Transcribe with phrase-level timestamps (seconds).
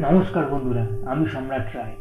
[0.00, 1.96] নমস্কার বন্ধুরা, আমি সম্রাট রায়।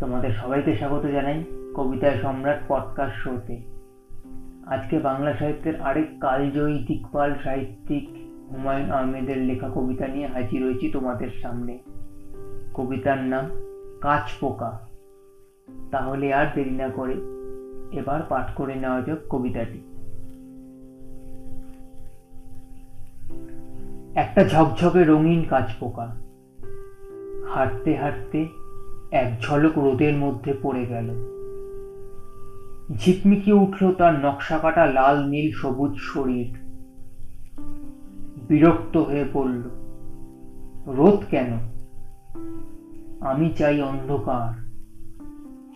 [0.00, 3.60] তোমাদের সবাইকে স্বাগত জানাই কবিতায় সম্রাট পডকাস্ট শোতে
[4.66, 8.08] আজকে বাংলা সাহিত্যের আরেক কালজয়ী দিকপাল সাহিত্যিক
[8.52, 11.78] হুমায়ুন আহমেদের লেখা কবিতা নিয়ে হাজির হয়েছি তোমাদের সামনে।
[12.74, 13.50] কবিতার নাম
[14.00, 14.88] কাঁচ পোকা।
[15.90, 17.14] তাহলে আর দেরি না করে
[17.92, 19.80] এবার পাঠ করে নেওয়া যাক কবিতাটি।
[24.14, 26.31] একটা ঝকঝকে রঙিন কাঁচ পোকা।
[27.54, 28.48] হাঁটতে হাঁটতে
[29.12, 31.08] এক ঝলক রোদের মধ্যে পড়ে গেল।
[32.96, 36.56] ঝিকমিকি উঠল তার নকশা কাটা লাল, নীল, সবুজ শরীর।
[38.48, 39.62] বিরক্ত হয়ে পড়ল,
[40.86, 41.58] রোদ কেন?
[43.20, 44.68] আমি চাই অন্ধকার,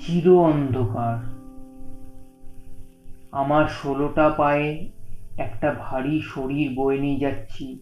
[0.00, 1.36] চির অন্ধকার।
[3.32, 4.92] আমার ষোলোটা পায়ে
[5.36, 7.78] একটা ভারী শরীর বয়ে নিয়ে যাচ্ছি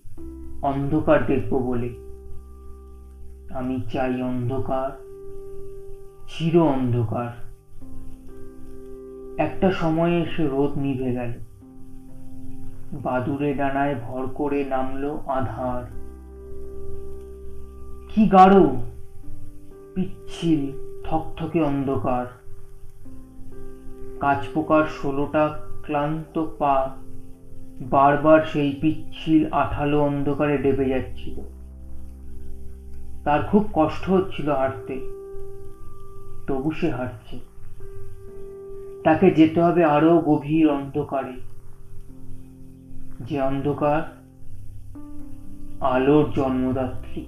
[0.62, 2.13] অন্ধকার দেখব বলে।
[3.54, 4.90] আমি চাই অন্ধকার,
[6.28, 7.28] চির অন্ধকার।
[9.38, 11.32] একটা সময়ে এসে রোদ নিভে গেল।
[12.92, 15.84] বাদুরে ডানায় ভর করে নামলো আধার।
[18.14, 18.60] কি গাঢ়,
[19.94, 20.72] পিচ্ছিল,
[21.04, 22.26] থকথকে অন্ধকার।
[24.20, 26.96] কাঁচপোকার ষোলোটা ক্লান্ত পা
[27.80, 31.63] বারবার সেই পিচ্ছিল আঠালো অন্ধকারে ডেবে যাচ্ছিল।
[33.24, 35.00] তার খুব কষ্ট হচ্ছিল হাঁটতে।
[36.46, 37.38] তবু সে হাঁটছে।
[39.04, 41.32] তাকে যেতে হবে আরও গভীর অন্ধকারে।
[43.20, 44.02] যে অন্ধকার
[45.80, 47.26] আলোর জন্মদাত্রী।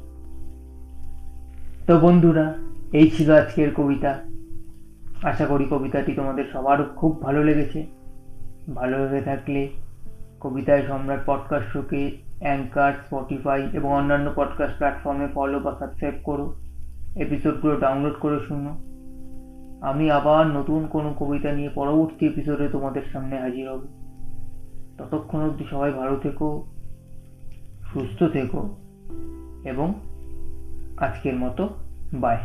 [1.86, 2.54] তো বন্ধুরা,
[2.92, 4.22] এই ছিল আজকের কবিতা।
[5.22, 7.86] আশা করি কবিতাটি তোমাদের সবার খুব ভালো লেগেছে।
[8.74, 9.68] ভালো লেগে থাকলে
[10.40, 16.54] কবিতায় সম্রাট পডকাস্ট শোকে অ্যাঙ্কার স্পটিফাই এবং অন্যান্য পডকাস্ট প্ল্যাটফর্মে ফলো বা সাবস্ক্রাইব করো।
[17.16, 18.78] এপিসোডগুলো ডাউনলোড করে শুনো।
[19.80, 23.84] আমি আবার নতুন কোনো কবিতা নিয়ে পরবর্তী এপিসোডে তোমাদের সামনে হাজির হব।
[24.98, 26.66] ততক্ষণ অবধি সবাই ভালো থেকো,
[27.92, 28.76] সুস্থ থেকো
[29.64, 29.94] এবং
[30.96, 31.68] আজকের মতো
[32.14, 32.36] বাই